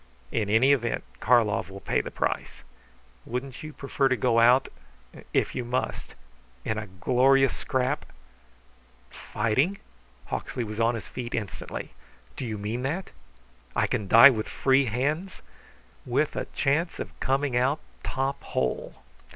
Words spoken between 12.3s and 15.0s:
"Do you mean that? I can die with free